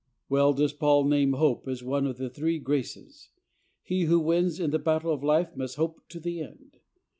Well 0.29 0.53
does 0.53 0.73
Paul 0.73 1.03
name 1.03 1.33
hope 1.33 1.67
as 1.67 1.83
one 1.83 2.07
of 2.07 2.17
the 2.17 2.27
three 2.27 2.57
graces. 2.57 3.29
He 3.83 4.05
who 4.05 4.19
wins 4.19 4.59
in 4.59 4.71
the 4.71 4.79
battle 4.79 5.13
of 5.13 5.23
life 5.23 5.55
must 5.55 5.75
"hope 5.75 6.09
to 6.09 6.19
the 6.19 6.41
end." 6.41 6.79